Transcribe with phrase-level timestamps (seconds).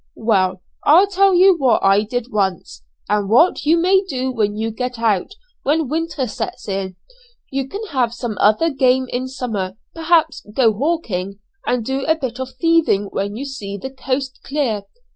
[0.17, 4.71] "Well, I'll tell you what I did once, and what you may do when you
[4.71, 6.95] get out, when winter sets in;
[7.51, 11.37] you can have some other game in summer, perhaps go hawking,
[11.67, 14.85] and do a bit of thieving when you see the coast clear.